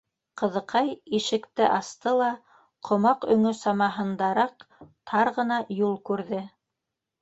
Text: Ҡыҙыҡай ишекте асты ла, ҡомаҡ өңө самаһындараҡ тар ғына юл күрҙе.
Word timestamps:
Ҡыҙыҡай 0.41 0.87
ишекте 1.17 1.67
асты 1.75 2.15
ла, 2.21 2.31
ҡомаҡ 2.91 3.29
өңө 3.37 3.55
самаһындараҡ 3.63 4.69
тар 5.15 5.35
ғына 5.41 5.65
юл 5.87 5.99
күрҙе. 6.13 6.47